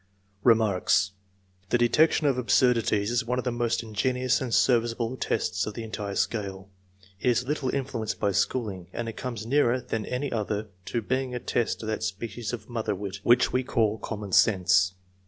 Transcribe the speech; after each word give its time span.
Remarks. 0.43 1.11
The 1.69 1.77
detection 1.77 2.25
of 2.25 2.39
absurdities 2.39 3.11
is 3.11 3.23
one 3.23 3.37
of 3.37 3.43
the 3.45 3.51
most 3.51 3.83
ingenious 3.83 4.41
and 4.41 4.51
serviceable 4.51 5.15
tests 5.15 5.67
of 5.67 5.75
the 5.75 5.83
entire 5.83 6.15
scale. 6.15 6.69
It 7.19 7.29
is 7.29 7.45
little 7.47 7.69
influenced 7.69 8.19
by 8.19 8.31
schooling, 8.31 8.87
and 8.93 9.07
it 9.07 9.15
comes 9.15 9.45
nearer 9.45 9.79
than 9.79 10.07
any 10.07 10.31
other 10.31 10.69
to 10.85 11.03
being 11.03 11.35
a 11.35 11.39
test 11.39 11.83
of 11.83 11.87
that 11.89 12.01
species 12.01 12.51
of 12.51 12.67
mother 12.67 12.95
wit 12.95 13.19
which 13.21 13.53
we 13.53 13.61
call 13.61 13.99
common 13.99 14.31
sense. 14.31 14.95